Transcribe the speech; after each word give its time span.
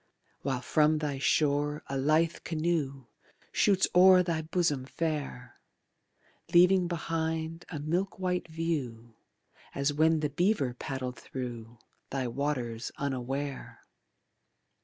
While 0.41 0.61
from 0.61 0.97
thy 0.97 1.19
shore 1.19 1.83
a 1.85 1.95
lithe 1.95 2.37
canoe 2.43 3.05
Shoots 3.51 3.87
o'er 3.93 4.23
thy 4.23 4.41
bosom 4.41 4.85
fair, 4.85 5.59
Leaving 6.55 6.87
behind 6.87 7.65
a 7.69 7.77
milk 7.77 8.17
white 8.17 8.47
view 8.47 9.13
As 9.75 9.93
when 9.93 10.21
the 10.21 10.29
beaver 10.31 10.73
paddled 10.73 11.19
thru 11.19 11.77
Thy 12.09 12.27
waters 12.27 12.91
unaware. 12.97 13.81